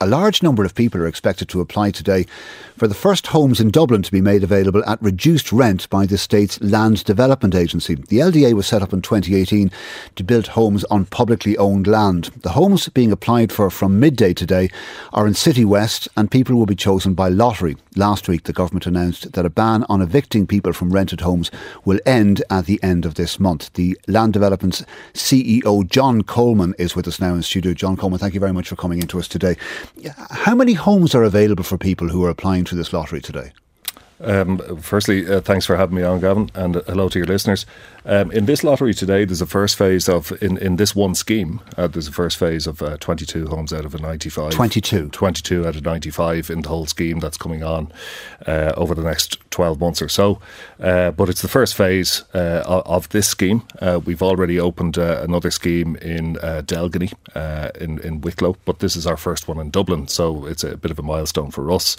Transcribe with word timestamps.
A 0.00 0.06
large 0.08 0.42
number 0.42 0.64
of 0.64 0.74
people 0.74 1.00
are 1.00 1.06
expected 1.06 1.48
to 1.50 1.60
apply 1.60 1.92
today 1.92 2.26
for 2.76 2.88
the 2.88 2.94
first 2.94 3.28
homes 3.28 3.60
in 3.60 3.70
Dublin 3.70 4.02
to 4.02 4.10
be 4.10 4.20
made 4.20 4.42
available 4.42 4.84
at 4.86 5.00
reduced 5.00 5.52
rent 5.52 5.88
by 5.88 6.04
the 6.04 6.18
state's 6.18 6.60
Land 6.60 7.04
Development 7.04 7.54
Agency. 7.54 7.94
The 7.94 8.18
LDA 8.18 8.54
was 8.54 8.66
set 8.66 8.82
up 8.82 8.92
in 8.92 9.02
2018 9.02 9.70
to 10.16 10.24
build 10.24 10.48
homes 10.48 10.82
on 10.84 11.06
publicly 11.06 11.56
owned 11.58 11.86
land. 11.86 12.24
The 12.42 12.50
homes 12.50 12.88
being 12.88 13.12
applied 13.12 13.52
for 13.52 13.70
from 13.70 14.00
midday 14.00 14.34
today 14.34 14.68
are 15.12 15.28
in 15.28 15.34
City 15.34 15.64
West 15.64 16.08
and 16.16 16.28
people 16.28 16.56
will 16.56 16.66
be 16.66 16.74
chosen 16.74 17.14
by 17.14 17.28
lottery. 17.28 17.76
Last 17.94 18.26
week, 18.26 18.42
the 18.42 18.52
government 18.52 18.86
announced 18.86 19.32
that 19.32 19.46
a 19.46 19.50
ban 19.50 19.84
on 19.88 20.02
evicting 20.02 20.48
people 20.48 20.72
from 20.72 20.92
rented 20.92 21.20
homes 21.20 21.52
will 21.84 22.00
end 22.04 22.42
at 22.50 22.66
the 22.66 22.82
end 22.82 23.06
of 23.06 23.14
this 23.14 23.38
month. 23.38 23.72
The 23.74 23.96
Land 24.08 24.32
Development's 24.32 24.84
CEO, 25.12 25.88
John 25.88 26.22
Coleman, 26.22 26.74
is 26.76 26.96
with 26.96 27.06
us 27.06 27.20
now 27.20 27.34
in 27.34 27.42
studio. 27.42 27.72
John 27.72 27.96
Coleman, 27.96 28.18
thank 28.18 28.34
you 28.34 28.40
very 28.40 28.52
much 28.52 28.68
for 28.68 28.74
coming 28.74 29.00
into 29.00 29.20
us 29.20 29.28
today. 29.28 29.56
How 30.30 30.54
many 30.54 30.74
homes 30.74 31.14
are 31.14 31.22
available 31.22 31.64
for 31.64 31.78
people 31.78 32.08
who 32.08 32.24
are 32.24 32.30
applying 32.30 32.64
to 32.64 32.74
this 32.74 32.92
lottery 32.92 33.20
today? 33.20 33.52
Um, 34.20 34.58
firstly, 34.80 35.26
uh, 35.26 35.40
thanks 35.40 35.66
for 35.66 35.76
having 35.76 35.96
me 35.96 36.02
on, 36.02 36.20
Gavin, 36.20 36.50
and 36.54 36.76
uh, 36.76 36.82
hello 36.86 37.08
to 37.08 37.18
your 37.18 37.26
listeners. 37.26 37.66
Um, 38.06 38.30
in 38.32 38.46
this 38.46 38.62
lottery 38.62 38.94
today, 38.94 39.24
there's 39.24 39.40
a 39.40 39.46
first 39.46 39.76
phase 39.76 40.08
of, 40.08 40.30
in, 40.42 40.58
in 40.58 40.76
this 40.76 40.94
one 40.94 41.14
scheme, 41.14 41.60
uh, 41.76 41.86
there's 41.88 42.08
a 42.08 42.12
first 42.12 42.36
phase 42.36 42.66
of 42.66 42.82
uh, 42.82 42.96
22 42.98 43.46
homes 43.48 43.72
out 43.72 43.84
of 43.84 43.94
a 43.94 43.98
95. 43.98 44.52
22? 44.52 45.08
22 45.08 45.66
out 45.66 45.76
of 45.76 45.84
95 45.84 46.50
in 46.50 46.62
the 46.62 46.68
whole 46.68 46.86
scheme 46.86 47.18
that's 47.18 47.36
coming 47.36 47.64
on 47.64 47.90
uh, 48.46 48.72
over 48.76 48.94
the 48.94 49.02
next 49.02 49.38
12 49.50 49.80
months 49.80 50.00
or 50.00 50.08
so. 50.08 50.40
Uh, 50.78 51.10
but 51.10 51.28
it's 51.28 51.42
the 51.42 51.48
first 51.48 51.74
phase 51.74 52.22
of, 52.32 52.86
of, 52.86 53.08
this 53.10 53.28
scheme. 53.28 53.62
we've 54.04 54.22
already 54.22 54.58
opened 54.58 54.96
another 54.96 55.50
scheme 55.50 55.96
in 55.96 56.36
uh, 56.38 56.62
Delgany, 56.64 57.12
in, 57.80 57.98
in 58.00 58.20
Wicklow, 58.20 58.56
but 58.64 58.78
this 58.78 58.96
is 58.96 59.06
our 59.06 59.16
first 59.16 59.48
one 59.48 59.58
in 59.58 59.70
Dublin, 59.70 60.08
so 60.08 60.46
it's 60.46 60.64
a 60.64 60.76
bit 60.76 60.90
of 60.90 60.98
a 60.98 61.02
milestone 61.02 61.50
for 61.50 61.70
us. 61.70 61.96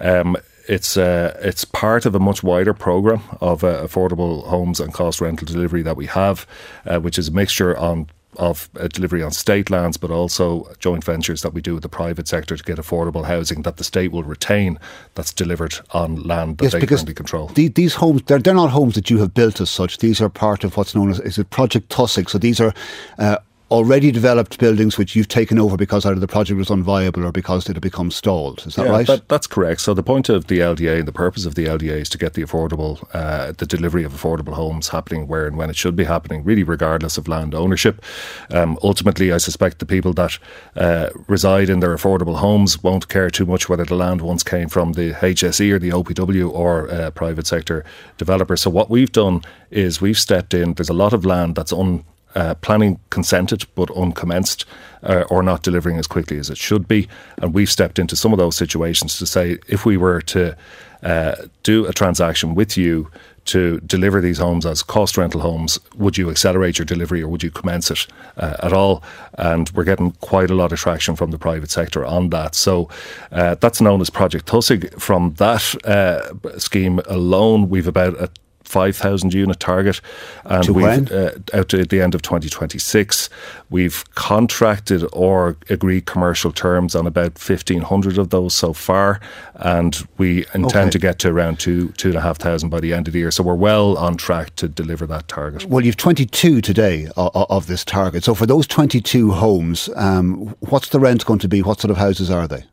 Um, 0.00 0.36
it's 0.68 0.96
uh, 0.96 1.36
it's 1.42 1.64
part 1.64 2.06
of 2.06 2.14
a 2.14 2.20
much 2.20 2.42
wider 2.42 2.74
program 2.74 3.22
of 3.40 3.64
uh, 3.64 3.82
affordable 3.82 4.44
homes 4.46 4.80
and 4.80 4.92
cost 4.92 5.20
rental 5.20 5.46
delivery 5.46 5.82
that 5.82 5.96
we 5.96 6.06
have, 6.06 6.46
uh, 6.86 6.98
which 7.00 7.18
is 7.18 7.28
a 7.28 7.32
mixture 7.32 7.76
on 7.76 8.08
of 8.36 8.68
uh, 8.78 8.86
delivery 8.88 9.22
on 9.22 9.32
state 9.32 9.70
lands, 9.70 9.96
but 9.96 10.10
also 10.10 10.70
joint 10.78 11.02
ventures 11.02 11.42
that 11.42 11.54
we 11.54 11.60
do 11.60 11.74
with 11.74 11.82
the 11.82 11.88
private 11.88 12.28
sector 12.28 12.56
to 12.56 12.62
get 12.62 12.76
affordable 12.76 13.24
housing 13.24 13.62
that 13.62 13.78
the 13.78 13.84
state 13.84 14.12
will 14.12 14.22
retain 14.22 14.78
that's 15.14 15.32
delivered 15.32 15.74
on 15.92 16.22
land 16.22 16.58
that 16.58 16.64
yes, 16.64 16.72
they 16.72 16.86
currently 16.86 17.14
control. 17.14 17.48
The, 17.48 17.68
these 17.68 17.94
homes, 17.94 18.22
they're, 18.26 18.38
they're 18.38 18.54
not 18.54 18.70
homes 18.70 18.94
that 18.94 19.10
you 19.10 19.18
have 19.18 19.34
built 19.34 19.60
as 19.60 19.70
such. 19.70 19.98
These 19.98 20.20
are 20.20 20.28
part 20.28 20.62
of 20.62 20.76
what's 20.76 20.94
known 20.94 21.10
as 21.10 21.18
is 21.20 21.38
it 21.38 21.50
Project 21.50 21.88
Tosaigh. 21.88 22.28
So 22.28 22.38
these 22.38 22.60
are 22.60 22.72
uh, 23.18 23.38
already 23.70 24.10
developed 24.10 24.58
buildings 24.58 24.96
which 24.96 25.14
you've 25.14 25.28
taken 25.28 25.58
over 25.58 25.76
because 25.76 26.06
either 26.06 26.18
the 26.18 26.26
project 26.26 26.56
was 26.56 26.68
unviable 26.68 27.24
or 27.24 27.32
because 27.32 27.68
it 27.68 27.74
had 27.74 27.82
become 27.82 28.10
stalled. 28.10 28.66
Is 28.66 28.76
that 28.76 28.86
yeah, 28.86 28.92
right? 28.92 29.06
That, 29.06 29.28
that's 29.28 29.46
correct. 29.46 29.82
So 29.82 29.92
the 29.92 30.02
point 30.02 30.28
of 30.30 30.46
the 30.46 30.60
LDA 30.60 31.00
and 31.00 31.08
the 31.08 31.12
purpose 31.12 31.44
of 31.44 31.54
the 31.54 31.66
LDA 31.66 32.00
is 32.00 32.08
to 32.10 32.18
get 32.18 32.34
the 32.34 32.42
affordable, 32.42 33.06
uh, 33.12 33.52
the 33.52 33.66
delivery 33.66 34.04
of 34.04 34.12
affordable 34.12 34.54
homes 34.54 34.88
happening 34.88 35.28
where 35.28 35.46
and 35.46 35.56
when 35.56 35.68
it 35.68 35.76
should 35.76 35.96
be 35.96 36.04
happening, 36.04 36.44
really 36.44 36.62
regardless 36.62 37.18
of 37.18 37.28
land 37.28 37.54
ownership. 37.54 38.02
Um, 38.50 38.78
ultimately, 38.82 39.32
I 39.32 39.38
suspect 39.38 39.80
the 39.80 39.86
people 39.86 40.14
that 40.14 40.38
uh, 40.74 41.10
reside 41.26 41.68
in 41.68 41.80
their 41.80 41.94
affordable 41.94 42.36
homes 42.36 42.82
won't 42.82 43.08
care 43.08 43.30
too 43.30 43.44
much 43.44 43.68
whether 43.68 43.84
the 43.84 43.94
land 43.94 44.22
once 44.22 44.42
came 44.42 44.68
from 44.68 44.92
the 44.92 45.12
HSE 45.12 45.70
or 45.70 45.78
the 45.78 45.90
OPW 45.90 46.50
or 46.50 46.90
uh, 46.90 47.10
private 47.10 47.46
sector 47.46 47.84
developer. 48.16 48.56
So 48.56 48.70
what 48.70 48.88
we've 48.88 49.12
done 49.12 49.42
is 49.70 50.00
we've 50.00 50.18
stepped 50.18 50.54
in. 50.54 50.72
There's 50.74 50.88
a 50.88 50.94
lot 50.94 51.12
of 51.12 51.26
land 51.26 51.54
that's 51.54 51.72
un 51.72 52.04
uh, 52.34 52.54
planning 52.56 52.98
consented 53.10 53.64
but 53.74 53.90
uncommenced 53.96 54.64
uh, 55.02 55.24
or 55.30 55.42
not 55.42 55.62
delivering 55.62 55.98
as 55.98 56.06
quickly 56.06 56.38
as 56.38 56.50
it 56.50 56.58
should 56.58 56.88
be. 56.88 57.08
And 57.38 57.54
we've 57.54 57.70
stepped 57.70 57.98
into 57.98 58.16
some 58.16 58.32
of 58.32 58.38
those 58.38 58.56
situations 58.56 59.18
to 59.18 59.26
say 59.26 59.58
if 59.68 59.84
we 59.84 59.96
were 59.96 60.20
to 60.22 60.56
uh, 61.02 61.34
do 61.62 61.86
a 61.86 61.92
transaction 61.92 62.54
with 62.54 62.76
you 62.76 63.10
to 63.48 63.80
deliver 63.80 64.20
these 64.20 64.38
homes 64.38 64.66
as 64.66 64.82
cost 64.82 65.16
rental 65.16 65.40
homes, 65.40 65.78
would 65.96 66.18
you 66.18 66.28
accelerate 66.28 66.78
your 66.78 66.84
delivery 66.84 67.22
or 67.22 67.28
would 67.28 67.42
you 67.42 67.50
commence 67.50 67.90
it 67.90 68.06
uh, 68.36 68.56
at 68.62 68.74
all? 68.74 69.02
And 69.38 69.70
we're 69.70 69.84
getting 69.84 70.10
quite 70.20 70.50
a 70.50 70.54
lot 70.54 70.70
of 70.70 70.78
traction 70.78 71.16
from 71.16 71.30
the 71.30 71.38
private 71.38 71.70
sector 71.70 72.04
on 72.04 72.28
that. 72.28 72.54
So 72.54 72.90
uh, 73.32 73.54
that's 73.54 73.80
known 73.80 74.02
as 74.02 74.10
Project 74.10 74.46
Tosaigh. 74.46 74.90
From 74.98 75.32
that 75.34 75.74
uh, 75.86 76.58
scheme 76.58 77.00
alone, 77.06 77.70
we've 77.70 77.88
about 77.88 78.20
a 78.20 78.28
5,000 78.68 79.32
unit 79.32 79.58
target. 79.58 80.00
And 80.44 80.64
to 80.64 80.72
we've, 80.72 81.10
uh, 81.10 81.32
out 81.54 81.68
to 81.70 81.84
the 81.84 82.00
end 82.00 82.14
of 82.14 82.22
2026, 82.22 83.30
we've 83.70 84.04
contracted 84.14 85.04
or 85.12 85.56
agreed 85.70 86.06
commercial 86.06 86.52
terms 86.52 86.94
on 86.94 87.06
about 87.06 87.32
1,500 87.38 88.18
of 88.18 88.30
those 88.30 88.54
so 88.54 88.72
far. 88.72 89.20
And 89.54 90.06
we 90.18 90.44
intend 90.54 90.74
okay. 90.74 90.90
to 90.90 90.98
get 90.98 91.18
to 91.20 91.30
around 91.30 91.58
two, 91.58 91.88
2,500 91.92 92.68
by 92.70 92.80
the 92.80 92.92
end 92.92 93.08
of 93.08 93.14
the 93.14 93.20
year. 93.20 93.30
So 93.30 93.42
we're 93.42 93.54
well 93.54 93.96
on 93.96 94.16
track 94.16 94.54
to 94.56 94.68
deliver 94.68 95.06
that 95.06 95.28
target. 95.28 95.64
Well, 95.64 95.84
you've 95.84 95.96
22 95.96 96.60
today 96.60 97.08
of, 97.16 97.30
of 97.34 97.66
this 97.66 97.84
target. 97.84 98.24
So 98.24 98.34
for 98.34 98.46
those 98.46 98.66
22 98.66 99.32
homes, 99.32 99.88
um, 99.96 100.54
what's 100.60 100.90
the 100.90 101.00
rent 101.00 101.24
going 101.24 101.38
to 101.40 101.48
be? 101.48 101.62
What 101.62 101.80
sort 101.80 101.90
of 101.90 101.96
houses 101.96 102.30
are 102.30 102.46
they? 102.46 102.64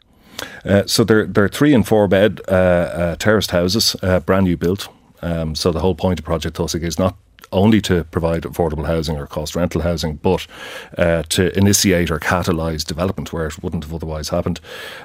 Uh, 0.66 0.86
so 0.86 1.04
they're, 1.04 1.26
they're 1.26 1.48
three 1.48 1.74
and 1.74 1.88
four 1.88 2.08
bed 2.08 2.42
uh, 2.48 2.52
uh, 2.52 3.16
terraced 3.16 3.52
houses, 3.52 3.96
uh, 4.02 4.20
brand 4.20 4.46
new 4.46 4.58
built. 4.58 4.88
Um, 5.26 5.56
so 5.56 5.72
the 5.72 5.80
whole 5.80 5.96
point 5.96 6.20
of 6.20 6.26
Project 6.26 6.56
Tosaigh 6.56 6.84
is 6.84 7.00
not 7.00 7.18
only 7.56 7.82
to 7.82 8.04
provide 8.06 8.44
affordable 8.44 8.86
housing 8.86 9.18
or 9.18 9.26
cost 9.26 9.56
rental 9.56 9.82
housing, 9.82 10.16
but 10.18 10.46
uh, 10.98 11.24
to 11.30 11.58
initiate 11.58 12.12
or 12.12 12.20
catalyse 12.20 12.86
development 12.86 13.34
where 13.34 13.48
it 13.48 13.64
wouldn't 13.64 13.86
have 13.86 13.94
otherwise 13.94 14.30
happened. 14.30 14.60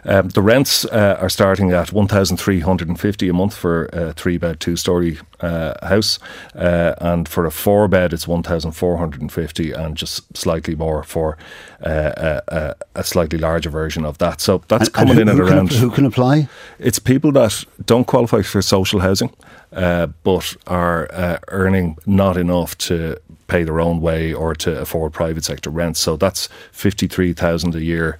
Um, 0.04 0.28
the 0.28 0.42
rents 0.42 0.84
uh, 0.86 1.16
are 1.20 1.28
starting 1.28 1.72
at 1.72 1.92
1,350 1.92 3.28
a 3.28 3.32
month 3.32 3.54
for 3.54 3.86
a 3.92 4.12
three 4.12 4.36
bed, 4.36 4.60
two 4.60 4.76
story 4.76 5.18
uh, 5.40 5.74
house, 5.86 6.18
uh, 6.54 6.94
and 6.98 7.28
for 7.28 7.46
a 7.46 7.50
four 7.50 7.88
bed, 7.88 8.12
it's 8.12 8.28
1,450 8.28 9.72
and 9.72 9.96
just 9.96 10.36
slightly 10.36 10.74
more 10.74 11.02
for 11.02 11.38
uh, 11.82 12.40
a, 12.48 12.76
a, 12.94 13.04
slightly 13.04 13.38
larger 13.38 13.70
version 13.70 14.04
of 14.04 14.18
that. 14.18 14.40
So 14.40 14.62
that's 14.68 14.88
and, 14.88 14.92
coming 14.92 15.18
and 15.18 15.30
who, 15.30 15.36
in 15.36 15.40
and 15.40 15.50
around. 15.50 15.72
who 15.72 15.90
can 15.90 16.04
apply? 16.04 16.48
It's 16.78 16.98
people 16.98 17.32
that 17.32 17.64
don't 17.86 18.06
qualify 18.06 18.42
for 18.42 18.60
social 18.60 19.00
housing 19.00 19.32
uh, 19.72 20.06
but 20.24 20.56
are 20.66 21.08
uh, 21.12 21.38
earning 21.48 21.96
not 22.06 22.36
enough 22.40 22.76
to 22.78 23.16
pay 23.46 23.62
their 23.64 23.80
own 23.80 24.00
way 24.00 24.32
or 24.32 24.54
to 24.54 24.80
afford 24.80 25.12
private 25.12 25.44
sector 25.44 25.70
rents. 25.70 26.00
So 26.00 26.16
that's 26.16 26.48
53,000 26.72 27.74
a 27.74 27.80
year 27.80 28.18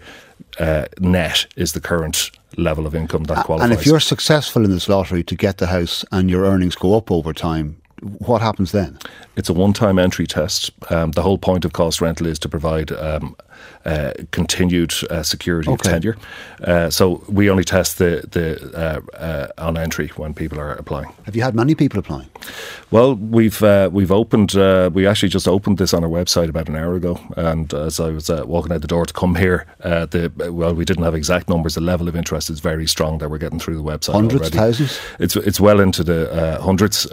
uh, 0.59 0.87
net 0.99 1.47
is 1.57 1.73
the 1.73 1.81
current 1.81 2.31
level 2.57 2.87
of 2.87 2.95
income 2.95 3.25
that 3.25 3.45
qualifies. 3.45 3.71
And 3.71 3.79
if 3.79 3.87
you're 3.87 4.01
successful 4.01 4.65
in 4.65 4.71
this 4.71 4.89
lottery 4.89 5.23
to 5.25 5.35
get 5.35 5.59
the 5.59 5.69
house 5.69 6.05
and 6.11 6.31
your 6.31 6.45
earnings 6.45 6.75
go 6.75 6.97
up 6.97 7.11
over 7.11 7.33
time, 7.33 7.80
what 8.01 8.41
happens 8.41 8.73
then? 8.73 8.99
It's 9.37 9.49
a 9.49 9.53
one 9.53 9.73
time 9.73 9.99
entry 9.99 10.27
test. 10.27 10.71
Um, 10.91 11.13
the 11.13 11.23
whole 11.23 11.39
point 11.39 11.65
of 11.65 11.73
cost 11.73 12.01
rental 12.01 12.27
is 12.27 12.39
to 12.41 12.49
provide 12.49 12.93
um, 12.93 13.37
uh, 13.85 14.13
continued 14.31 14.93
uh, 15.09 15.23
security 15.23 15.71
okay. 15.71 15.89
of 15.89 15.93
tenure. 15.93 16.17
Uh, 16.63 16.91
so 16.91 17.25
we 17.29 17.49
only 17.49 17.65
test 17.65 17.97
the 17.99 18.23
the 18.31 18.71
uh, 18.77 19.17
uh, 19.17 19.49
on 19.57 19.79
entry 19.79 20.09
when 20.17 20.35
people 20.35 20.61
are 20.61 20.73
applying. 20.73 21.11
Have 21.25 21.35
you 21.35 21.43
had 21.43 21.55
many 21.55 21.75
people 21.75 21.99
applying? 21.99 22.29
Well, 22.91 23.15
we've 23.15 23.63
uh, 23.63 23.89
we've 23.91 24.13
opened. 24.13 24.53
we 24.95 25.07
actually 25.07 25.31
just 25.31 25.49
opened 25.49 25.79
this 25.79 25.95
on 25.95 26.05
our 26.05 26.11
website 26.11 26.49
about 26.49 26.69
an 26.69 26.77
hour 26.77 26.95
ago, 26.95 27.19
and 27.37 27.73
as 27.73 28.01
I 28.01 28.11
was 28.11 28.29
walking 28.29 28.73
out 28.73 28.83
the 28.83 28.89
door 28.89 29.07
to 29.07 29.15
come 29.15 29.37
here, 29.37 29.67
the 29.79 30.31
well, 30.53 30.75
we 30.75 30.85
didn't 30.85 31.05
have 31.05 31.15
exact 31.15 31.49
numbers. 31.49 31.75
The 31.75 31.81
level 31.81 32.09
of 32.09 32.17
interest 32.17 32.51
is 32.51 32.61
very 32.61 32.87
strong 32.87 33.19
that 33.19 33.31
we're 33.31 33.39
getting 33.39 33.61
through 33.61 33.77
the 33.77 33.83
website. 33.83 34.13
Hundreds, 34.13 34.43
already. 34.43 34.59
thousands. 34.59 35.01
It's 35.19 35.37
it's 35.37 35.61
well 35.61 35.81
into 35.81 36.05
the 36.05 36.59
hundreds, 36.61 37.07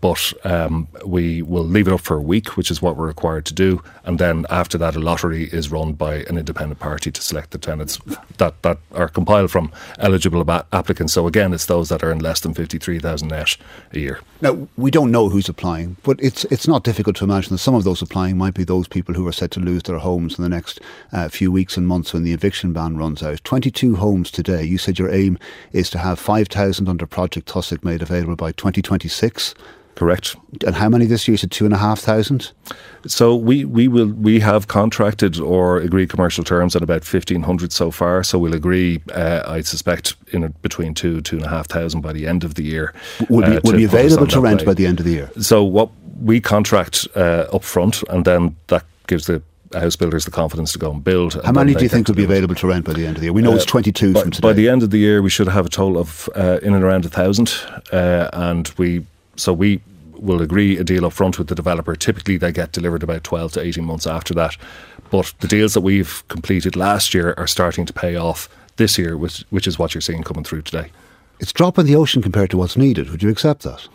but 0.00 0.32
um, 0.44 0.88
we 1.04 1.42
will 1.42 1.64
leave 1.64 1.88
it 1.88 1.94
up 1.94 2.00
for 2.00 2.16
a 2.16 2.22
week, 2.22 2.56
which 2.56 2.70
is 2.70 2.82
what 2.82 2.96
we're 2.96 3.06
required 3.06 3.46
to 3.46 3.54
do, 3.54 3.82
and 4.04 4.18
then 4.18 4.46
after 4.50 4.76
that, 4.78 4.96
a 4.96 5.00
lottery 5.00 5.44
is 5.44 5.70
run 5.70 5.92
by 5.92 6.16
an 6.24 6.36
independent 6.38 6.80
party 6.80 7.10
to 7.10 7.22
select 7.22 7.50
the 7.50 7.58
tenants 7.58 7.98
that, 8.38 8.60
that 8.62 8.78
are 8.92 9.08
compiled 9.08 9.50
from 9.50 9.72
eligible 9.98 10.44
applicants. 10.72 11.12
So 11.12 11.26
again, 11.26 11.52
it's 11.52 11.66
those 11.66 11.88
that 11.88 12.02
earn 12.02 12.18
less 12.18 12.40
than 12.40 12.54
53,000 12.54 13.28
net 13.28 13.56
a 13.92 13.98
year. 13.98 14.20
Now, 14.40 14.68
we 14.76 14.90
don't 14.90 15.10
know 15.10 15.28
who's 15.28 15.48
applying, 15.48 15.96
but 16.02 16.18
it's 16.22 16.44
it's 16.46 16.68
not 16.68 16.84
difficult 16.84 17.16
to 17.16 17.24
imagine 17.24 17.50
that 17.50 17.58
some 17.58 17.74
of 17.74 17.84
those 17.84 18.02
applying 18.02 18.36
might 18.36 18.54
be 18.54 18.64
those 18.64 18.88
people 18.88 19.14
who 19.14 19.26
are 19.26 19.32
set 19.32 19.50
to 19.52 19.60
lose 19.60 19.82
their 19.84 19.98
homes 19.98 20.38
in 20.38 20.42
the 20.42 20.48
next 20.48 20.80
uh, 21.12 21.28
few 21.28 21.50
weeks 21.50 21.76
and 21.76 21.86
months 21.86 22.12
when 22.12 22.24
the 22.24 22.32
eviction 22.32 22.72
ban 22.72 22.96
runs 22.96 23.22
out. 23.22 23.42
22 23.44 23.96
homes 23.96 24.30
today. 24.30 24.62
You 24.64 24.78
said 24.78 24.98
your 24.98 25.12
aim 25.12 25.38
is 25.72 25.90
to 25.90 25.98
have 25.98 26.18
5,000 26.18 26.88
under 26.88 27.06
Project 27.06 27.48
Tosaigh 27.48 27.78
made 27.82 28.02
available 28.02 28.36
by 28.36 28.52
2026. 28.52 29.54
Correct. 29.94 30.34
And 30.66 30.74
how 30.74 30.88
many 30.88 31.06
this 31.06 31.28
year? 31.28 31.36
So 31.36 31.46
two 31.46 31.64
and 31.64 31.74
a 31.74 31.78
half 31.78 32.00
thousand. 32.00 32.50
So 33.06 33.36
we, 33.36 33.64
we 33.64 33.86
will 33.86 34.08
we 34.08 34.40
have 34.40 34.66
contracted 34.66 35.38
or 35.38 35.78
agreed 35.78 36.08
commercial 36.08 36.42
terms 36.42 36.74
at 36.74 36.82
about 36.82 37.04
fifteen 37.04 37.42
hundred 37.42 37.72
so 37.72 37.90
far. 37.90 38.24
So 38.24 38.38
we'll 38.38 38.54
agree, 38.54 39.02
uh, 39.14 39.42
I 39.46 39.60
suspect, 39.60 40.16
in 40.32 40.52
between 40.62 40.94
two 40.94 41.20
two 41.20 41.36
and 41.36 41.44
a 41.46 41.48
half 41.48 41.68
thousand 41.68 42.00
by 42.00 42.12
the 42.12 42.26
end 42.26 42.44
of 42.44 42.54
the 42.54 42.64
year. 42.64 42.92
Will 43.28 43.46
be, 43.46 43.56
uh, 43.56 43.76
be 43.76 43.84
available 43.84 44.26
to 44.26 44.40
rent 44.40 44.60
way. 44.60 44.66
by 44.66 44.74
the 44.74 44.86
end 44.86 45.00
of 45.00 45.06
the 45.06 45.12
year. 45.12 45.30
So 45.40 45.62
what 45.62 45.90
we 46.20 46.40
contract 46.40 47.06
uh, 47.14 47.46
up 47.52 47.62
front, 47.62 48.02
and 48.08 48.24
then 48.24 48.56
that 48.68 48.84
gives 49.06 49.26
the 49.26 49.42
house 49.72 49.96
builders 49.96 50.24
the 50.24 50.30
confidence 50.30 50.72
to 50.72 50.78
go 50.78 50.90
and 50.90 51.02
build. 51.02 51.40
How 51.44 51.52
many 51.52 51.74
do 51.74 51.82
you 51.82 51.88
think 51.88 52.08
will 52.08 52.14
be 52.14 52.24
available 52.24 52.54
to 52.56 52.66
rent 52.66 52.84
by 52.84 52.92
the 52.92 53.06
end 53.06 53.16
of 53.16 53.20
the 53.20 53.26
year? 53.26 53.32
We 53.32 53.42
know 53.42 53.52
uh, 53.52 53.56
it's 53.56 53.64
22 53.64 54.12
by, 54.12 54.20
from 54.22 54.30
today. 54.30 54.48
By 54.48 54.52
the 54.52 54.68
end 54.68 54.82
of 54.82 54.90
the 54.90 54.98
year, 54.98 55.22
we 55.22 55.30
should 55.30 55.48
have 55.48 55.66
a 55.66 55.68
total 55.68 55.98
of 55.98 56.28
uh, 56.34 56.58
in 56.62 56.74
and 56.74 56.84
around 56.84 57.04
a 57.04 57.08
thousand, 57.08 57.52
uh, 57.92 58.28
and 58.32 58.68
we 58.78 59.04
so 59.36 59.52
we 59.52 59.80
will 60.16 60.40
agree 60.40 60.78
a 60.78 60.84
deal 60.84 61.04
up 61.04 61.12
front 61.12 61.38
with 61.38 61.48
the 61.48 61.54
developer. 61.54 61.94
Typically, 61.94 62.36
they 62.36 62.52
get 62.52 62.72
delivered 62.72 63.02
about 63.02 63.24
12 63.24 63.52
to 63.52 63.60
18 63.60 63.84
months 63.84 64.06
after 64.06 64.34
that. 64.34 64.56
But 65.10 65.34
the 65.40 65.48
deals 65.48 65.74
that 65.74 65.82
we've 65.82 66.26
completed 66.28 66.76
last 66.76 67.14
year 67.14 67.34
are 67.36 67.46
starting 67.46 67.86
to 67.86 67.92
pay 67.92 68.16
off 68.16 68.48
this 68.76 68.98
year, 68.98 69.16
which, 69.16 69.44
which 69.50 69.66
is 69.66 69.78
what 69.78 69.94
you're 69.94 70.00
seeing 70.00 70.22
coming 70.22 70.44
through 70.44 70.62
today. 70.62 70.90
It's 71.40 71.52
drop 71.52 71.78
in 71.78 71.86
the 71.86 71.96
ocean 71.96 72.22
compared 72.22 72.50
to 72.50 72.56
what's 72.56 72.76
needed. 72.76 73.10
Would 73.10 73.22
you 73.22 73.28
accept 73.28 73.62
that? 73.64 73.88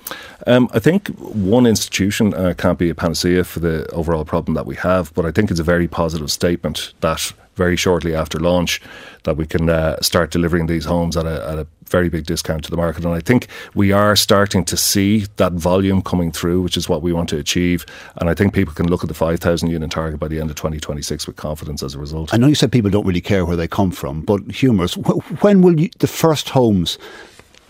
Um, 0.45 0.69
I 0.73 0.79
think 0.79 1.07
one 1.17 1.65
institution 1.65 2.33
uh, 2.33 2.53
can't 2.57 2.77
be 2.77 2.89
a 2.89 2.95
panacea 2.95 3.43
for 3.43 3.59
the 3.59 3.89
overall 3.91 4.25
problem 4.25 4.55
that 4.55 4.65
we 4.65 4.75
have, 4.75 5.13
but 5.13 5.25
I 5.25 5.31
think 5.31 5.49
it's 5.49 5.59
a 5.59 5.63
very 5.63 5.87
positive 5.87 6.31
statement 6.31 6.93
that 6.99 7.33
very 7.55 7.75
shortly 7.75 8.13
after 8.13 8.39
launch 8.39 8.81
that 9.23 9.37
we 9.37 9.45
can 9.45 9.69
uh, 9.69 9.99
start 10.01 10.31
delivering 10.31 10.67
these 10.67 10.85
homes 10.85 11.17
at 11.17 11.25
a, 11.25 11.49
at 11.49 11.59
a 11.59 11.67
very 11.89 12.09
big 12.09 12.25
discount 12.25 12.63
to 12.65 12.71
the 12.71 12.77
market. 12.77 13.05
And 13.05 13.13
I 13.13 13.19
think 13.19 13.47
we 13.75 13.91
are 13.91 14.15
starting 14.15 14.63
to 14.65 14.77
see 14.77 15.25
that 15.37 15.53
volume 15.53 16.01
coming 16.01 16.31
through, 16.31 16.61
which 16.61 16.77
is 16.77 16.87
what 16.87 17.01
we 17.01 17.13
want 17.13 17.29
to 17.29 17.37
achieve. 17.37 17.85
And 18.17 18.29
I 18.29 18.33
think 18.33 18.53
people 18.53 18.73
can 18.73 18.87
look 18.87 19.03
at 19.03 19.07
the 19.07 19.13
5,000 19.13 19.69
unit 19.69 19.91
target 19.91 20.19
by 20.19 20.27
the 20.27 20.39
end 20.39 20.49
of 20.49 20.55
2026 20.55 21.27
with 21.27 21.35
confidence 21.35 21.83
as 21.83 21.95
a 21.95 21.99
result. 21.99 22.33
I 22.33 22.37
know 22.37 22.47
you 22.47 22.55
said 22.55 22.71
people 22.71 22.91
don't 22.91 23.05
really 23.05 23.21
care 23.21 23.45
where 23.45 23.55
they 23.55 23.67
come 23.67 23.91
from, 23.91 24.21
but 24.21 24.39
humorous. 24.51 24.95
When 25.41 25.61
will 25.61 25.79
you, 25.79 25.89
the 25.99 26.07
first 26.07 26.49
homes 26.49 26.97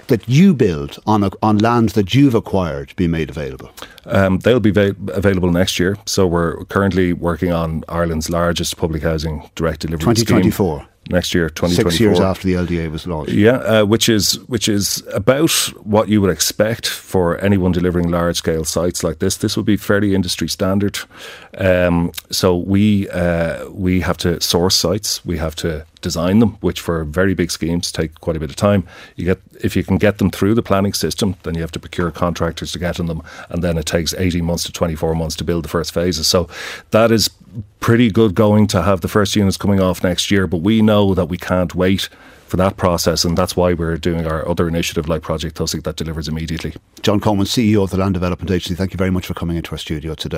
that 0.10 0.27
you 0.27 0.54
build 0.54 1.00
on 1.06 1.24
a, 1.24 1.31
on 1.42 1.57
land 1.60 1.89
that 1.89 2.13
you've 2.13 2.36
acquired 2.36 2.95
be 2.95 3.07
made 3.07 3.30
available? 3.30 3.69
Um, 4.06 4.39
they'll 4.39 4.60
be 4.60 4.71
va- 4.71 4.95
available 5.13 5.51
next 5.51 5.80
year. 5.80 5.98
So 6.06 6.27
we're 6.27 6.66
currently 6.66 7.13
working 7.13 7.51
on 7.51 7.83
Ireland's 7.88 8.30
largest 8.30 8.75
public 8.77 9.04
housing 9.04 9.50
direct 9.56 9.81
delivery 9.81 10.13
2024. 10.16 10.80
Scheme 10.80 10.89
next 11.09 11.33
year, 11.33 11.50
2024. 11.50 11.91
Six 11.91 12.00
years 12.00 12.19
after 12.19 12.47
the 12.47 12.53
LDA 12.53 12.91
was 12.91 13.06
launched. 13.07 13.31
Yeah, 13.31 13.57
uh, 13.57 13.85
which 13.85 14.07
is 14.07 14.39
which 14.47 14.69
is 14.69 15.03
about 15.13 15.51
what 15.83 16.07
you 16.09 16.21
would 16.21 16.29
expect 16.29 16.88
for 16.88 17.38
anyone 17.39 17.71
delivering 17.71 18.09
large 18.09 18.38
scale 18.38 18.63
sites 18.63 19.03
like 19.03 19.19
this. 19.19 19.38
This 19.38 19.57
would 19.57 19.65
be 19.65 19.77
fairly 19.77 20.15
industry 20.15 20.47
standard. 20.47 21.00
Um, 21.57 22.11
so 22.29 22.56
we 22.56 23.09
uh, 23.09 23.69
we 23.69 24.01
have 24.01 24.17
to 24.17 24.39
source 24.41 24.75
sites. 24.75 25.25
We 25.25 25.38
have 25.38 25.56
to 25.57 25.85
design 26.01 26.39
them, 26.39 26.51
which 26.61 26.79
for 26.79 27.03
very 27.03 27.33
big 27.33 27.51
schemes 27.51 27.91
take 27.91 28.19
quite 28.21 28.35
a 28.35 28.39
bit 28.39 28.50
of 28.50 28.56
time. 28.56 28.88
You 29.15 29.25
get 29.25 29.41
if 29.61 29.75
you 29.75 29.83
can 29.83 29.97
get 29.97 30.17
them 30.17 30.29
through 30.29 30.53
the 30.53 30.63
planning 30.63 30.94
system, 30.94 31.35
then 31.44 31.56
you 31.56 31.61
have 31.61 31.71
to 31.71 31.79
procure 31.79 32.11
contractors 32.11 32.71
to 32.71 32.79
get 32.79 33.00
in 33.00 33.07
them, 33.07 33.21
and 33.50 33.63
then 33.63 33.77
it 33.77 33.85
takes 33.85 34.13
eighteen 34.13 34.45
months 34.45 34.63
to 34.63 34.71
twenty 34.71 34.95
four 34.95 35.15
months 35.15 35.35
to 35.38 35.44
build 35.44 35.65
the 35.65 35.69
first 35.69 35.94
phases. 35.94 36.27
So 36.27 36.47
that 36.91 37.11
is 37.11 37.29
pretty 37.79 38.11
good 38.11 38.35
going 38.35 38.67
to 38.67 38.81
have 38.81 39.01
the 39.01 39.07
first 39.07 39.35
units 39.35 39.57
coming 39.57 39.79
off 39.79 40.03
next 40.03 40.31
year, 40.31 40.47
but 40.47 40.57
we 40.57 40.81
know 40.81 41.13
that 41.13 41.25
we 41.25 41.37
can't 41.37 41.73
wait 41.75 42.09
for 42.47 42.57
that 42.57 42.77
process, 42.77 43.23
and 43.23 43.37
that's 43.37 43.55
why 43.55 43.73
we're 43.73 43.97
doing 43.97 44.25
our 44.25 44.47
other 44.47 44.67
initiative 44.67 45.07
like 45.07 45.21
Project 45.21 45.55
Tosaigh 45.55 45.81
that 45.81 45.95
delivers 45.95 46.27
immediately. 46.27 46.73
John 47.01 47.19
Coleman, 47.19 47.45
CEO 47.45 47.83
of 47.83 47.91
the 47.91 47.97
Land 47.97 48.15
Development 48.15 48.49
Agency, 48.49 48.75
thank 48.75 48.91
you 48.91 48.97
very 48.97 49.11
much 49.11 49.27
for 49.27 49.35
coming 49.35 49.55
into 49.55 49.71
our 49.71 49.77
studio 49.77 50.15
today. 50.15 50.37